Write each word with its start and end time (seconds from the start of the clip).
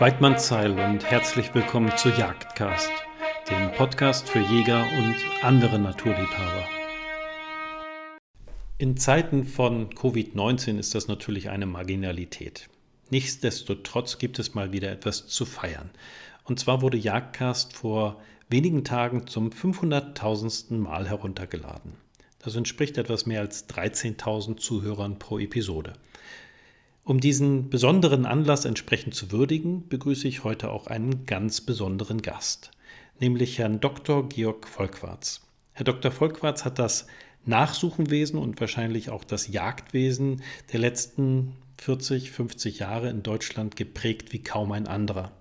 Weidmannsheil 0.00 0.78
und 0.78 1.10
herzlich 1.10 1.52
willkommen 1.56 1.90
zu 1.96 2.10
Jagdcast, 2.10 2.88
dem 3.50 3.72
Podcast 3.72 4.28
für 4.28 4.38
Jäger 4.38 4.86
und 4.96 5.16
andere 5.42 5.80
Naturliebhaber. 5.80 6.68
In 8.78 8.96
Zeiten 8.96 9.44
von 9.44 9.90
Covid-19 9.90 10.78
ist 10.78 10.94
das 10.94 11.08
natürlich 11.08 11.50
eine 11.50 11.66
Marginalität. 11.66 12.68
Nichtsdestotrotz 13.10 14.18
gibt 14.18 14.38
es 14.38 14.54
mal 14.54 14.70
wieder 14.70 14.92
etwas 14.92 15.26
zu 15.26 15.44
feiern. 15.44 15.90
Und 16.44 16.60
zwar 16.60 16.80
wurde 16.80 16.96
Jagdcast 16.96 17.72
vor 17.72 18.22
wenigen 18.48 18.84
Tagen 18.84 19.26
zum 19.26 19.50
500.000. 19.50 20.74
Mal 20.76 21.08
heruntergeladen. 21.08 21.94
Das 22.38 22.54
entspricht 22.54 22.98
etwas 22.98 23.26
mehr 23.26 23.40
als 23.40 23.68
13.000 23.68 24.58
Zuhörern 24.58 25.18
pro 25.18 25.40
Episode. 25.40 25.94
Um 27.08 27.20
diesen 27.20 27.70
besonderen 27.70 28.26
Anlass 28.26 28.66
entsprechend 28.66 29.14
zu 29.14 29.32
würdigen, 29.32 29.88
begrüße 29.88 30.28
ich 30.28 30.44
heute 30.44 30.70
auch 30.70 30.88
einen 30.88 31.24
ganz 31.24 31.62
besonderen 31.62 32.20
Gast, 32.20 32.70
nämlich 33.18 33.58
Herrn 33.58 33.80
Dr. 33.80 34.28
Georg 34.28 34.68
Volkwarz. 34.68 35.40
Herr 35.72 35.84
Dr. 35.84 36.10
Volkwarz 36.10 36.66
hat 36.66 36.78
das 36.78 37.06
Nachsuchenwesen 37.46 38.38
und 38.38 38.60
wahrscheinlich 38.60 39.08
auch 39.08 39.24
das 39.24 39.48
Jagdwesen 39.48 40.42
der 40.70 40.80
letzten 40.80 41.54
40, 41.78 42.30
50 42.30 42.80
Jahre 42.80 43.08
in 43.08 43.22
Deutschland 43.22 43.74
geprägt 43.74 44.34
wie 44.34 44.42
kaum 44.42 44.70
ein 44.72 44.86
anderer. 44.86 45.32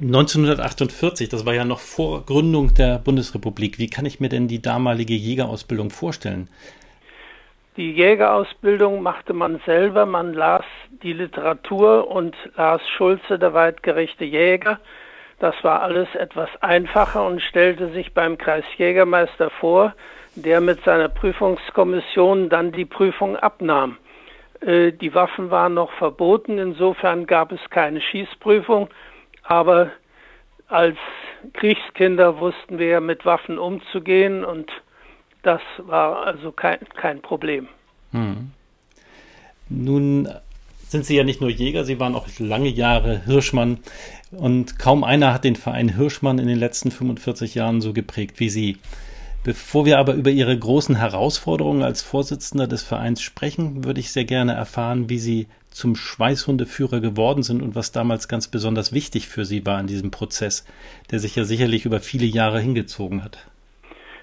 1948, 0.00 1.28
das 1.28 1.44
war 1.44 1.54
ja 1.54 1.64
noch 1.64 1.80
vor 1.80 2.24
Gründung 2.24 2.74
der 2.74 2.98
Bundesrepublik. 2.98 3.78
Wie 3.78 3.88
kann 3.88 4.06
ich 4.06 4.20
mir 4.20 4.28
denn 4.28 4.48
die 4.48 4.62
damalige 4.62 5.14
Jägerausbildung 5.14 5.90
vorstellen? 5.90 6.48
Die 7.76 7.92
Jägerausbildung 7.92 9.02
machte 9.02 9.32
man 9.32 9.60
selber. 9.66 10.06
Man 10.06 10.32
las 10.34 10.64
die 11.02 11.12
Literatur 11.12 12.08
und 12.08 12.36
las 12.56 12.80
Schulze, 12.96 13.38
der 13.38 13.54
weitgerechte 13.54 14.24
Jäger. 14.24 14.78
Das 15.40 15.54
war 15.62 15.82
alles 15.82 16.14
etwas 16.14 16.50
einfacher 16.60 17.26
und 17.26 17.40
stellte 17.40 17.90
sich 17.92 18.12
beim 18.12 18.36
Kreisjägermeister 18.36 19.48
vor, 19.50 19.94
der 20.34 20.60
mit 20.60 20.84
seiner 20.84 21.08
Prüfungskommission 21.08 22.50
dann 22.50 22.72
die 22.72 22.84
Prüfung 22.84 23.36
abnahm. 23.36 23.96
Äh, 24.60 24.92
die 24.92 25.14
Waffen 25.14 25.50
waren 25.50 25.74
noch 25.74 25.90
verboten, 25.92 26.58
insofern 26.58 27.26
gab 27.26 27.52
es 27.52 27.60
keine 27.70 28.02
Schießprüfung, 28.02 28.90
aber 29.42 29.90
als 30.68 30.98
Kriegskinder 31.54 32.38
wussten 32.38 32.78
wir 32.78 33.00
mit 33.00 33.24
Waffen 33.24 33.58
umzugehen 33.58 34.44
und 34.44 34.70
das 35.42 35.62
war 35.78 36.26
also 36.26 36.52
kein, 36.52 36.78
kein 36.96 37.22
Problem. 37.22 37.66
Hm. 38.12 38.50
Nun 39.70 40.28
sind 40.90 41.04
Sie 41.04 41.16
ja 41.16 41.24
nicht 41.24 41.40
nur 41.40 41.50
Jäger, 41.50 41.84
Sie 41.84 42.00
waren 42.00 42.14
auch 42.14 42.26
lange 42.38 42.68
Jahre 42.68 43.22
Hirschmann. 43.24 43.78
Und 44.32 44.78
kaum 44.78 45.04
einer 45.04 45.32
hat 45.32 45.44
den 45.44 45.56
Verein 45.56 45.88
Hirschmann 45.88 46.38
in 46.38 46.48
den 46.48 46.58
letzten 46.58 46.90
45 46.90 47.54
Jahren 47.54 47.80
so 47.80 47.92
geprägt 47.92 48.40
wie 48.40 48.48
Sie. 48.48 48.78
Bevor 49.44 49.86
wir 49.86 49.98
aber 49.98 50.14
über 50.14 50.30
Ihre 50.30 50.58
großen 50.58 50.96
Herausforderungen 50.96 51.82
als 51.82 52.02
Vorsitzender 52.02 52.66
des 52.66 52.82
Vereins 52.82 53.22
sprechen, 53.22 53.84
würde 53.84 54.00
ich 54.00 54.12
sehr 54.12 54.24
gerne 54.24 54.52
erfahren, 54.52 55.08
wie 55.08 55.18
Sie 55.18 55.46
zum 55.70 55.94
Schweißhundeführer 55.94 57.00
geworden 57.00 57.42
sind 57.42 57.62
und 57.62 57.74
was 57.74 57.92
damals 57.92 58.28
ganz 58.28 58.48
besonders 58.48 58.92
wichtig 58.92 59.28
für 59.28 59.44
Sie 59.44 59.64
war 59.64 59.80
in 59.80 59.86
diesem 59.86 60.10
Prozess, 60.10 60.66
der 61.10 61.20
sich 61.20 61.36
ja 61.36 61.44
sicherlich 61.44 61.86
über 61.86 62.00
viele 62.00 62.26
Jahre 62.26 62.60
hingezogen 62.60 63.24
hat. 63.24 63.46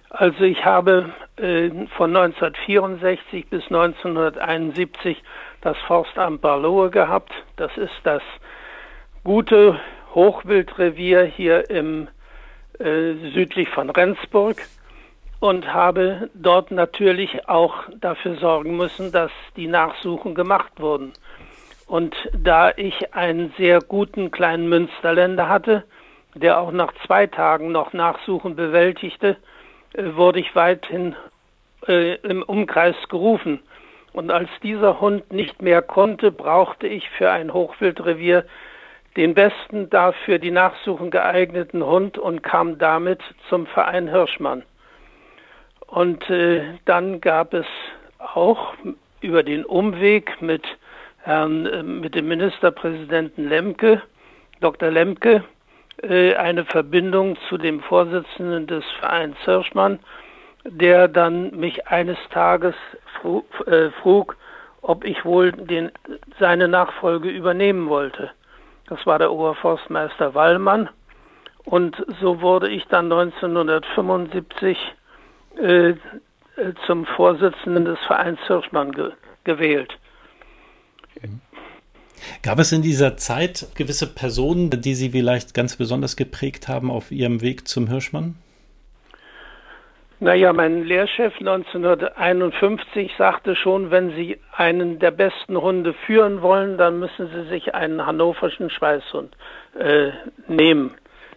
Also 0.10 0.44
ich 0.44 0.64
habe 0.66 1.14
äh, 1.38 1.70
von 1.96 2.16
1964 2.16 3.48
bis 3.48 3.64
1971 3.64 5.18
das 5.62 5.78
Forstamt 5.88 6.42
Barlohe 6.42 6.90
gehabt. 6.90 7.32
Das 7.56 7.76
ist 7.78 8.00
das 8.04 8.22
gute 9.24 9.80
Hochwildrevier 10.14 11.24
hier 11.24 11.70
im 11.70 12.08
äh, 12.80 13.14
südlich 13.34 13.70
von 13.70 13.90
Rendsburg 13.90 14.58
und 15.40 15.74
habe 15.74 16.30
dort 16.34 16.72
natürlich 16.72 17.48
auch 17.48 17.76
dafür 18.00 18.36
sorgen 18.38 18.76
müssen, 18.78 19.12
dass 19.12 19.32
die 19.56 19.68
Nachsuchen 19.68 20.36
gemacht 20.36 20.80
wurden. 20.80 21.14
Und 21.86 22.16
da 22.34 22.72
ich 22.76 23.14
einen 23.14 23.54
sehr 23.58 23.80
guten 23.80 24.32
kleinen 24.32 24.68
Münsterländer 24.68 25.48
hatte, 25.48 25.84
der 26.36 26.60
auch 26.60 26.72
nach 26.72 26.94
zwei 27.06 27.28
Tagen 27.28 27.72
noch 27.72 27.94
Nachsuchen 27.94 28.56
bewältigte, 28.56 29.38
äh, 29.94 30.16
wurde 30.16 30.40
ich 30.40 30.56
weithin 30.56 31.16
äh, 31.88 32.16
im 32.16 32.44
Umkreis 32.44 32.96
gerufen. 33.10 33.62
Und 34.18 34.32
als 34.32 34.50
dieser 34.64 35.00
Hund 35.00 35.32
nicht 35.32 35.62
mehr 35.62 35.84
konnte, 35.84 36.32
brauchte 36.32 36.88
ich 36.88 37.08
für 37.12 37.30
ein 37.30 37.54
Hochwildrevier 37.54 38.46
den 39.16 39.36
besten 39.36 39.92
dafür 39.92 40.40
die 40.40 40.50
Nachsuchen 40.50 41.12
geeigneten 41.12 41.86
Hund 41.86 42.18
und 42.18 42.42
kam 42.42 42.80
damit 42.80 43.22
zum 43.48 43.68
Verein 43.68 44.08
Hirschmann. 44.08 44.64
Und 45.86 46.28
äh, 46.32 46.64
dann 46.86 47.22
gab 47.22 47.54
es 47.54 47.68
auch 48.18 48.74
über 49.22 49.44
den 49.44 49.64
Umweg 49.64 50.42
mit 50.42 50.64
Herrn, 51.20 51.68
äh, 51.68 51.84
mit 51.84 52.16
dem 52.16 52.28
Ministerpräsidenten 52.28 53.48
Lemke, 53.48 54.02
Dr. 54.62 54.90
Lemke, 54.90 55.44
äh, 56.02 56.34
eine 56.34 56.66
Verbindung 56.66 57.38
zu 57.50 57.60
dem 57.60 57.82
Vorsitzenden 57.82 58.66
des 58.66 58.84
Vereins 59.00 59.38
Hirschmann, 59.46 60.00
der 60.64 61.08
dann 61.08 61.52
mich 61.52 61.88
eines 61.88 62.18
Tages 62.32 62.74
frug, 63.22 63.46
äh, 63.68 63.92
frug 64.02 64.36
ob 64.82 65.04
ich 65.04 65.26
wohl 65.26 65.52
den, 65.52 65.92
seine 66.40 66.68
Nachfolge 66.68 67.30
übernehmen 67.30 67.90
wollte. 67.90 68.32
Das 68.88 69.06
war 69.06 69.20
der 69.20 69.32
Oberforstmeister 69.32 70.34
Wallmann. 70.34 70.90
Und 71.66 71.98
so 72.22 72.42
wurde 72.42 72.70
ich 72.70 72.86
dann 72.86 73.12
1975 73.12 74.78
äh, 75.58 75.90
äh, 75.90 75.96
zum 76.86 77.06
Vorsitzenden 77.06 77.86
des 77.86 78.00
Vereins 78.08 78.40
Hirschmann 78.48 78.92
ge 78.94 79.12
gewählt. 79.44 79.98
Gab 82.42 82.60
es 82.60 82.74
in 82.74 82.82
dieser 82.82 83.16
Zeit 83.16 83.68
gewisse 83.76 84.14
Personen, 84.14 84.70
die 84.70 84.94
Sie 84.94 85.12
vielleicht 85.12 85.54
ganz 85.54 85.78
besonders 85.78 86.18
geprägt 86.18 86.68
haben 86.68 86.92
auf 86.92 87.12
Ihrem 87.12 87.42
Weg 87.42 87.68
zum 87.68 87.88
Hirschmann? 87.88 88.36
Naja, 90.20 90.52
mein 90.52 90.84
Lehrchef 90.84 91.36
1951 91.40 93.12
sagte 93.20 93.56
schon, 93.56 93.92
wenn 93.92 94.16
Sie 94.16 94.40
einen 94.52 94.98
der 94.98 95.12
besten 95.12 95.62
Hunde 95.62 95.94
führen 95.94 96.42
wollen, 96.42 96.80
dann 96.80 96.98
müssen 96.98 97.28
Sie 97.28 97.48
sich 97.50 97.76
einen 97.76 98.04
hannoverschen 98.04 98.72
Schweißhund 98.72 99.38
äh, 99.78 100.10
nehmen. 100.48 100.96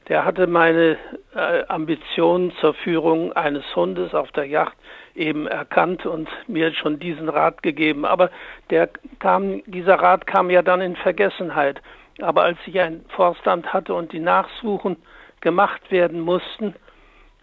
Der 0.08 0.24
hatte 0.24 0.46
meine 0.46 0.96
äh, 1.34 1.64
Ambitionen 1.68 2.52
zur 2.60 2.72
Führung 2.72 3.34
eines 3.34 3.64
Hundes 3.76 4.14
auf 4.14 4.32
der 4.32 4.46
Yacht 4.46 4.76
eben 5.14 5.46
erkannt 5.46 6.06
und 6.06 6.30
mir 6.48 6.72
schon 6.72 6.98
diesen 6.98 7.28
Rat 7.28 7.62
gegeben. 7.62 8.06
Aber 8.06 8.30
der 8.70 8.88
kam, 9.18 9.62
dieser 9.66 9.96
Rat 9.96 10.26
kam 10.26 10.48
ja 10.48 10.62
dann 10.62 10.80
in 10.80 10.96
Vergessenheit. 10.96 11.82
Aber 12.22 12.44
als 12.44 12.58
ich 12.64 12.80
ein 12.80 13.04
Forstamt 13.10 13.74
hatte 13.74 13.92
und 13.92 14.12
die 14.12 14.20
Nachsuchen 14.20 14.96
gemacht 15.42 15.90
werden 15.90 16.20
mussten, 16.20 16.74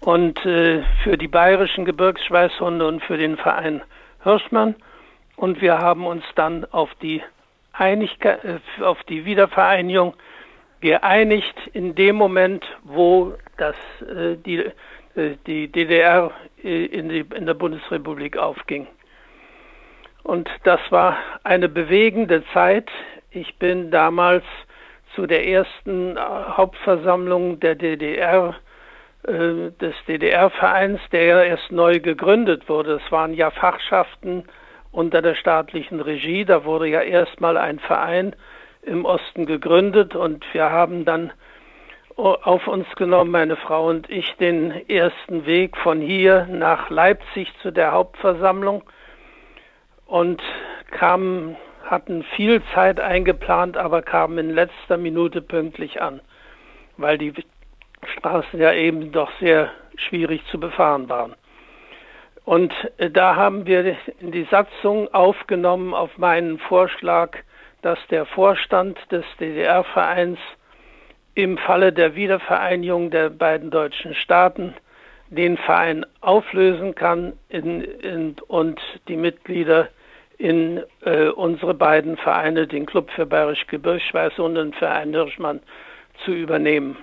und 0.00 0.44
äh, 0.46 0.82
für 1.02 1.16
die 1.16 1.28
bayerischen 1.28 1.84
Gebirgsschweißhunde 1.84 2.86
und 2.86 3.02
für 3.02 3.16
den 3.16 3.36
Verein 3.36 3.82
Hirschmann. 4.22 4.74
Und 5.36 5.60
wir 5.60 5.78
haben 5.78 6.06
uns 6.06 6.24
dann 6.34 6.64
auf 6.66 6.90
die 7.02 7.22
Einigkeit, 7.72 8.44
äh, 8.44 8.82
auf 8.82 9.02
die 9.04 9.24
Wiedervereinigung 9.24 10.14
geeinigt 10.80 11.54
in 11.72 11.94
dem 11.94 12.16
Moment, 12.16 12.64
wo 12.84 13.34
das, 13.56 13.76
äh, 14.02 14.36
die, 14.36 14.58
äh, 15.16 15.36
die 15.46 15.68
DDR 15.68 16.30
äh, 16.62 16.86
in, 16.86 17.08
die, 17.08 17.24
in 17.34 17.46
der 17.46 17.54
Bundesrepublik 17.54 18.36
aufging. 18.36 18.86
Und 20.22 20.48
das 20.64 20.80
war 20.90 21.16
eine 21.42 21.68
bewegende 21.68 22.44
Zeit. 22.52 22.90
Ich 23.30 23.56
bin 23.56 23.90
damals 23.90 24.44
zu 25.14 25.26
der 25.26 25.46
ersten 25.46 26.18
Hauptversammlung 26.18 27.58
der 27.60 27.74
DDR 27.74 28.54
äh, 29.24 29.70
des 29.80 29.94
DDR-Vereins, 30.06 31.00
der 31.12 31.24
ja 31.24 31.42
erst 31.42 31.72
neu 31.72 32.00
gegründet 32.00 32.68
wurde. 32.68 33.00
Es 33.04 33.12
waren 33.12 33.34
ja 33.34 33.50
Fachschaften 33.50 34.44
unter 34.92 35.22
der 35.22 35.34
staatlichen 35.34 36.00
Regie. 36.00 36.44
Da 36.44 36.64
wurde 36.64 36.88
ja 36.88 37.00
erstmal 37.00 37.56
ein 37.56 37.78
Verein 37.78 38.34
im 38.82 39.04
Osten 39.04 39.46
gegründet 39.46 40.14
und 40.14 40.44
wir 40.52 40.70
haben 40.70 41.04
dann 41.04 41.32
auf 42.18 42.66
uns 42.66 42.86
genommen, 42.96 43.30
meine 43.30 43.54
Frau 43.54 43.88
und 43.88 44.10
ich, 44.10 44.34
den 44.36 44.72
ersten 44.88 45.46
Weg 45.46 45.76
von 45.76 46.00
hier 46.00 46.48
nach 46.50 46.90
Leipzig 46.90 47.52
zu 47.62 47.70
der 47.70 47.92
Hauptversammlung 47.92 48.82
und 50.06 50.42
kamen, 50.90 51.56
hatten 51.84 52.24
viel 52.34 52.60
Zeit 52.74 52.98
eingeplant, 52.98 53.76
aber 53.76 54.02
kamen 54.02 54.38
in 54.38 54.50
letzter 54.50 54.96
Minute 54.96 55.40
pünktlich 55.40 56.02
an, 56.02 56.20
weil 56.96 57.18
die 57.18 57.32
Straßen 58.06 58.60
ja 58.60 58.72
eben 58.72 59.12
doch 59.12 59.30
sehr 59.40 59.70
schwierig 59.96 60.42
zu 60.50 60.60
befahren 60.60 61.08
waren. 61.08 61.34
Und 62.44 62.72
äh, 62.96 63.10
da 63.10 63.36
haben 63.36 63.66
wir 63.66 63.96
in 64.20 64.32
die 64.32 64.46
Satzung 64.50 65.12
aufgenommen 65.12 65.94
auf 65.94 66.16
meinen 66.16 66.58
Vorschlag, 66.58 67.36
dass 67.82 67.98
der 68.10 68.26
Vorstand 68.26 68.98
des 69.10 69.24
DDR-Vereins 69.38 70.38
im 71.34 71.58
Falle 71.58 71.92
der 71.92 72.14
Wiedervereinigung 72.14 73.10
der 73.10 73.30
beiden 73.30 73.70
deutschen 73.70 74.14
Staaten 74.14 74.74
den 75.30 75.56
Verein 75.58 76.06
auflösen 76.20 76.94
kann 76.94 77.34
in, 77.48 77.82
in, 77.82 78.36
und 78.48 78.80
die 79.08 79.16
Mitglieder 79.16 79.88
in 80.38 80.82
äh, 81.04 81.28
unsere 81.28 81.74
beiden 81.74 82.16
Vereine, 82.16 82.66
den 82.66 82.86
Club 82.86 83.10
für 83.10 83.26
Bayerisch 83.26 83.66
Gebirgsschweiß 83.66 84.38
und 84.38 84.54
den 84.54 84.72
Verein 84.72 85.10
Hirschmann, 85.10 85.60
zu 86.24 86.32
übernehmen. 86.32 86.96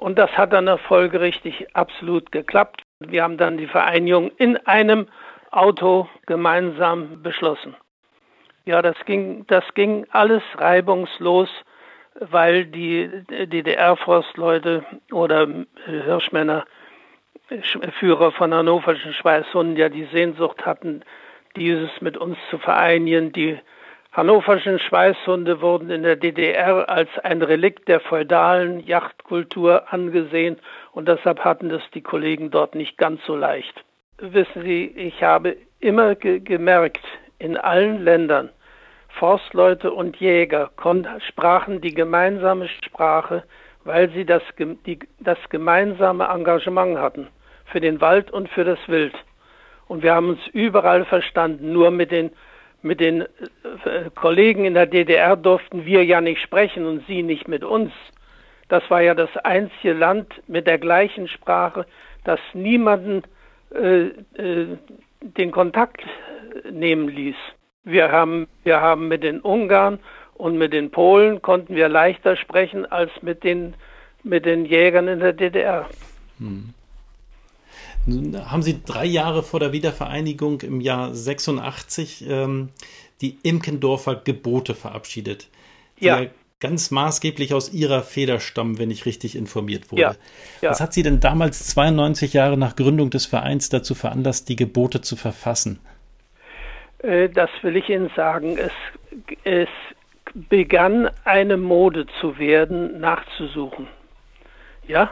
Und 0.00 0.18
das 0.18 0.30
hat 0.30 0.54
dann 0.54 0.78
folgerichtig 0.78 1.76
absolut 1.76 2.32
geklappt. 2.32 2.82
Wir 3.00 3.22
haben 3.22 3.36
dann 3.36 3.58
die 3.58 3.66
Vereinigung 3.66 4.30
in 4.38 4.56
einem 4.66 5.08
Auto 5.50 6.08
gemeinsam 6.24 7.22
beschlossen. 7.22 7.76
Ja, 8.64 8.80
das 8.80 8.96
ging, 9.04 9.46
das 9.48 9.62
ging 9.74 10.06
alles 10.10 10.42
reibungslos, 10.56 11.50
weil 12.18 12.64
die 12.64 13.10
DDR-Forstleute 13.28 14.86
oder 15.12 15.46
Hirschmänner, 15.84 16.64
Führer 17.98 18.32
von 18.32 18.54
hannoverschen 18.54 19.12
Schweißhunden, 19.12 19.76
ja 19.76 19.90
die 19.90 20.08
Sehnsucht 20.12 20.64
hatten, 20.64 21.02
dieses 21.56 21.90
mit 22.00 22.16
uns 22.16 22.38
zu 22.48 22.56
vereinigen, 22.56 23.32
die 23.32 23.58
Hannoverschen 24.12 24.80
Schweißhunde 24.80 25.60
wurden 25.60 25.88
in 25.88 26.02
der 26.02 26.16
DDR 26.16 26.88
als 26.88 27.08
ein 27.22 27.42
Relikt 27.42 27.86
der 27.86 28.00
feudalen 28.00 28.80
Yachtkultur 28.80 29.92
angesehen 29.92 30.56
und 30.90 31.06
deshalb 31.06 31.44
hatten 31.44 31.68
das 31.68 31.82
die 31.94 32.02
Kollegen 32.02 32.50
dort 32.50 32.74
nicht 32.74 32.98
ganz 32.98 33.24
so 33.24 33.36
leicht. 33.36 33.84
Wissen 34.18 34.62
Sie, 34.62 34.86
ich 34.86 35.22
habe 35.22 35.56
immer 35.78 36.16
ge 36.16 36.40
gemerkt, 36.40 37.04
in 37.38 37.56
allen 37.56 38.02
Ländern, 38.02 38.50
Forstleute 39.10 39.92
und 39.92 40.16
Jäger 40.16 40.70
sprachen 41.28 41.80
die 41.80 41.94
gemeinsame 41.94 42.68
Sprache, 42.68 43.44
weil 43.84 44.10
sie 44.10 44.24
das, 44.24 44.42
die, 44.86 44.98
das 45.20 45.38
gemeinsame 45.50 46.24
Engagement 46.24 46.98
hatten 46.98 47.28
für 47.66 47.80
den 47.80 48.00
Wald 48.00 48.32
und 48.32 48.48
für 48.48 48.64
das 48.64 48.80
Wild. 48.88 49.14
Und 49.86 50.02
wir 50.02 50.14
haben 50.14 50.30
uns 50.30 50.46
überall 50.52 51.04
verstanden, 51.04 51.72
nur 51.72 51.92
mit 51.92 52.10
den 52.10 52.32
mit 52.82 53.00
den 53.00 53.22
äh, 53.22 53.26
Kollegen 54.14 54.64
in 54.64 54.74
der 54.74 54.86
DDR 54.86 55.36
durften 55.36 55.84
wir 55.84 56.04
ja 56.04 56.20
nicht 56.20 56.40
sprechen 56.40 56.86
und 56.86 57.06
sie 57.06 57.22
nicht 57.22 57.48
mit 57.48 57.64
uns. 57.64 57.92
Das 58.68 58.88
war 58.88 59.02
ja 59.02 59.14
das 59.14 59.36
einzige 59.38 59.92
Land 59.92 60.32
mit 60.46 60.66
der 60.66 60.78
gleichen 60.78 61.28
Sprache, 61.28 61.86
das 62.24 62.40
niemanden 62.54 63.22
äh, 63.74 64.06
äh, 64.40 64.78
den 65.20 65.50
Kontakt 65.50 66.02
nehmen 66.70 67.08
ließ. 67.08 67.36
Wir 67.84 68.10
haben, 68.10 68.48
wir 68.64 68.80
haben 68.80 69.08
mit 69.08 69.22
den 69.22 69.40
Ungarn 69.40 69.98
und 70.34 70.56
mit 70.56 70.72
den 70.72 70.90
Polen 70.90 71.42
konnten 71.42 71.74
wir 71.74 71.88
leichter 71.88 72.36
sprechen 72.36 72.86
als 72.86 73.10
mit 73.22 73.44
den, 73.44 73.74
mit 74.22 74.46
den 74.46 74.64
Jägern 74.64 75.08
in 75.08 75.20
der 75.20 75.32
DDR. 75.32 75.88
Hm. 76.38 76.74
Nun 78.06 78.50
haben 78.50 78.62
Sie 78.62 78.82
drei 78.84 79.04
Jahre 79.04 79.42
vor 79.42 79.60
der 79.60 79.72
Wiedervereinigung 79.72 80.62
im 80.62 80.80
Jahr 80.80 81.14
86 81.14 82.26
ähm, 82.28 82.70
die 83.20 83.38
Imkendorfer 83.42 84.16
Gebote 84.16 84.74
verabschiedet, 84.74 85.48
die 86.00 86.06
ja. 86.06 86.26
ganz 86.60 86.90
maßgeblich 86.90 87.52
aus 87.52 87.72
Ihrer 87.72 88.02
Feder 88.02 88.40
stammen, 88.40 88.78
wenn 88.78 88.90
ich 88.90 89.04
richtig 89.04 89.36
informiert 89.36 89.92
wurde. 89.92 90.02
Ja, 90.02 90.14
ja. 90.62 90.70
Was 90.70 90.80
hat 90.80 90.94
Sie 90.94 91.02
denn 91.02 91.20
damals 91.20 91.66
92 91.68 92.32
Jahre 92.32 92.56
nach 92.56 92.76
Gründung 92.76 93.10
des 93.10 93.26
Vereins 93.26 93.68
dazu 93.68 93.94
veranlasst, 93.94 94.48
die 94.48 94.56
Gebote 94.56 95.02
zu 95.02 95.16
verfassen? 95.16 95.78
Äh, 97.02 97.28
das 97.28 97.50
will 97.62 97.76
ich 97.76 97.88
Ihnen 97.88 98.10
sagen. 98.16 98.56
Es, 98.56 98.72
es 99.44 99.68
begann 100.48 101.10
eine 101.24 101.56
Mode 101.56 102.06
zu 102.20 102.38
werden, 102.38 103.00
nachzusuchen. 103.00 103.88
Ja, 104.86 105.10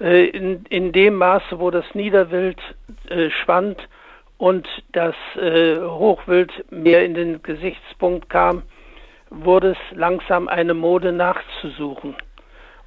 in, 0.00 0.64
in 0.68 0.92
dem 0.92 1.16
Maße, 1.16 1.58
wo 1.58 1.70
das 1.70 1.84
Niederwild 1.94 2.60
äh, 3.08 3.30
schwand 3.30 3.88
und 4.36 4.68
das 4.92 5.14
äh, 5.36 5.80
Hochwild 5.80 6.52
mehr 6.70 7.04
in 7.04 7.14
den 7.14 7.42
Gesichtspunkt 7.42 8.30
kam, 8.30 8.62
wurde 9.30 9.72
es 9.72 9.96
langsam 9.96 10.48
eine 10.48 10.74
Mode 10.74 11.12
nachzusuchen. 11.12 12.16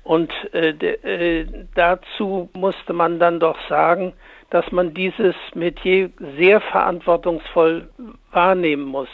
Und 0.04 0.32
äh, 0.54 0.74
de, 0.74 0.94
äh, 1.04 1.46
dazu 1.76 2.50
musste 2.54 2.94
man 2.94 3.20
dann 3.20 3.40
doch 3.40 3.58
sagen, 3.70 4.14
dass 4.50 4.70
man 4.72 4.94
dieses 4.94 5.36
Metier 5.54 6.10
sehr 6.38 6.60
verantwortungsvoll 6.60 7.90
wahrnehmen 8.32 8.84
muss. 8.84 9.10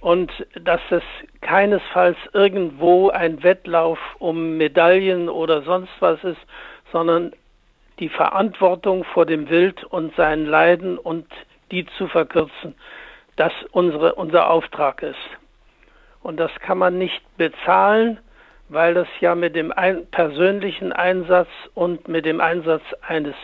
Und 0.00 0.32
dass 0.60 0.80
es 0.90 1.02
keinesfalls 1.42 2.16
irgendwo 2.32 3.10
ein 3.10 3.42
Wettlauf 3.42 3.98
um 4.18 4.56
Medaillen 4.56 5.28
oder 5.28 5.62
sonst 5.62 5.92
was 6.00 6.22
ist, 6.24 6.40
sondern 6.92 7.32
die 7.98 8.08
Verantwortung 8.08 9.04
vor 9.04 9.26
dem 9.26 9.48
Wild 9.48 9.82
und 9.84 10.14
seinen 10.16 10.46
Leiden 10.46 10.98
und 10.98 11.26
die 11.70 11.86
zu 11.98 12.06
verkürzen, 12.06 12.74
das 13.36 13.52
unsere, 13.72 14.14
unser 14.14 14.50
Auftrag 14.50 15.02
ist. 15.02 15.16
Und 16.22 16.36
das 16.38 16.52
kann 16.60 16.78
man 16.78 16.98
nicht 16.98 17.22
bezahlen, 17.36 18.18
weil 18.68 18.94
das 18.94 19.08
ja 19.20 19.34
mit 19.34 19.56
dem 19.56 19.72
ein 19.72 20.06
persönlichen 20.06 20.92
Einsatz 20.92 21.48
und 21.74 22.08
mit 22.08 22.24
dem 22.24 22.40
Einsatz 22.40 22.82
eines 23.06 23.34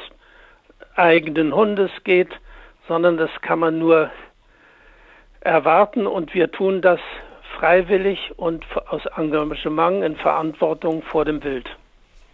eigenen 0.95 1.55
Hundes 1.55 1.91
geht, 2.05 2.31
sondern 2.87 3.17
das 3.17 3.31
kann 3.43 3.59
man 3.59 3.79
nur 3.79 4.11
erwarten 5.41 6.07
und 6.07 6.35
wir 6.35 6.51
tun 6.51 6.83
das 6.83 7.01
freiwillig 7.57 8.33
und 8.37 8.65
aus 8.89 9.05
Engagement 9.17 10.05
in 10.05 10.17
Verantwortung 10.17 11.03
vor 11.03 11.25
dem 11.25 11.43
Wild. 11.43 11.69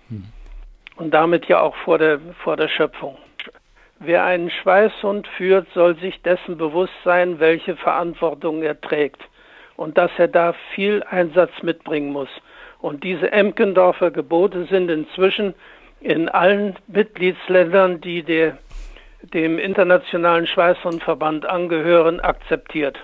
Hm. 0.08 0.24
Und 0.96 1.12
damit 1.12 1.46
ja 1.46 1.60
auch 1.60 1.74
vor 1.76 1.98
der, 1.98 2.20
vor 2.42 2.56
der 2.56 2.68
Schöpfung. 2.68 3.18
Wer 3.98 4.24
einen 4.24 4.50
Schweißhund 4.50 5.26
führt, 5.26 5.66
soll 5.74 5.96
sich 5.96 6.20
dessen 6.22 6.58
bewusst 6.58 6.92
sein, 7.04 7.40
welche 7.40 7.76
Verantwortung 7.76 8.62
er 8.62 8.80
trägt 8.80 9.22
und 9.76 9.96
dass 9.98 10.10
er 10.18 10.28
da 10.28 10.54
viel 10.74 11.02
Einsatz 11.04 11.50
mitbringen 11.62 12.12
muss. 12.12 12.28
Und 12.80 13.02
diese 13.02 13.32
Emkendorfer 13.32 14.10
Gebote 14.10 14.66
sind 14.66 14.90
inzwischen 14.90 15.54
in 16.00 16.28
allen 16.28 16.76
Mitgliedsländern, 16.86 18.00
die 18.00 18.22
der, 18.22 18.58
dem 19.22 19.58
Internationalen 19.58 20.46
Schweißhundverband 20.46 21.46
angehören, 21.46 22.20
akzeptiert 22.20 22.98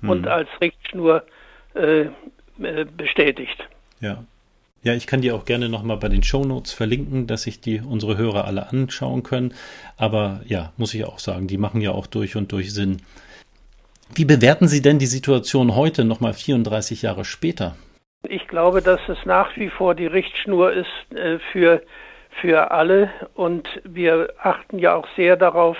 mhm. 0.00 0.10
und 0.10 0.28
als 0.28 0.48
Richtschnur 0.60 1.24
äh, 1.74 2.02
äh, 2.62 2.84
bestätigt. 2.96 3.68
Ja. 4.00 4.22
Ja, 4.84 4.92
ich 4.92 5.06
kann 5.06 5.22
die 5.22 5.32
auch 5.32 5.46
gerne 5.46 5.70
nochmal 5.70 5.96
bei 5.96 6.10
den 6.10 6.22
Shownotes 6.22 6.72
verlinken, 6.72 7.26
dass 7.26 7.44
sich 7.44 7.58
die 7.58 7.80
unsere 7.80 8.18
Hörer 8.18 8.44
alle 8.44 8.68
anschauen 8.68 9.22
können. 9.22 9.54
Aber 9.96 10.42
ja, 10.44 10.74
muss 10.76 10.92
ich 10.92 11.06
auch 11.06 11.18
sagen, 11.18 11.46
die 11.46 11.56
machen 11.56 11.80
ja 11.80 11.92
auch 11.92 12.06
durch 12.06 12.36
und 12.36 12.52
durch 12.52 12.74
Sinn. 12.74 12.98
Wie 14.14 14.26
bewerten 14.26 14.68
Sie 14.68 14.82
denn 14.82 14.98
die 14.98 15.06
Situation 15.06 15.74
heute, 15.74 16.04
nochmal 16.04 16.34
34 16.34 17.00
Jahre 17.00 17.24
später? 17.24 17.76
Ich 18.28 18.46
glaube, 18.46 18.82
dass 18.82 19.00
es 19.08 19.16
nach 19.24 19.56
wie 19.56 19.70
vor 19.70 19.94
die 19.94 20.06
Richtschnur 20.06 20.72
ist 20.74 21.16
äh, 21.16 21.38
für, 21.50 21.82
für 22.42 22.70
alle. 22.70 23.10
Und 23.34 23.66
wir 23.84 24.34
achten 24.38 24.78
ja 24.78 24.94
auch 24.94 25.08
sehr 25.16 25.36
darauf, 25.36 25.78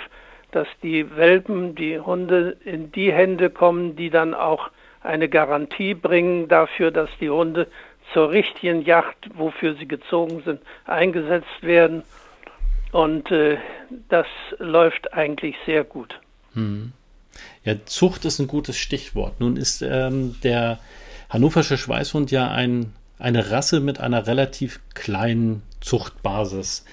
dass 0.51 0.67
die 0.81 1.15
Welpen, 1.15 1.75
die 1.75 1.99
Hunde 1.99 2.57
in 2.65 2.91
die 2.91 3.13
Hände 3.13 3.51
kommen, 3.51 3.95
die 3.95 4.09
dann 4.09 4.33
auch 4.33 4.71
eine 5.01 5.29
Garantie 5.29 5.93
bringen 5.93 6.47
dafür, 6.47 6.89
dass 6.89 7.09
die 7.19 7.29
Hunde 7.29 7.67
zur 8.13 8.31
richtigen 8.31 8.83
Yacht, 8.83 9.17
wofür 9.33 9.75
sie 9.75 9.87
gezogen 9.87 10.41
sind, 10.43 10.61
eingesetzt 10.85 11.61
werden. 11.61 12.03
Und 12.91 13.29
äh, 13.31 13.57
das 14.09 14.27
läuft 14.57 15.13
eigentlich 15.13 15.55
sehr 15.65 15.83
gut. 15.83 16.19
Hm. 16.53 16.93
Ja, 17.63 17.73
Zucht 17.85 18.25
ist 18.25 18.39
ein 18.39 18.47
gutes 18.47 18.77
Stichwort. 18.77 19.39
Nun 19.39 19.57
ist 19.57 19.81
ähm, 19.81 20.35
der 20.43 20.79
hannoversche 21.29 21.77
Schweißhund 21.77 22.31
ja 22.31 22.49
ein, 22.49 22.93
eine 23.19 23.51
Rasse 23.51 23.79
mit 23.81 23.99
einer 23.99 24.27
relativ 24.27 24.79
kleinen 24.93 25.61
Zuchtbasis. 25.81 26.85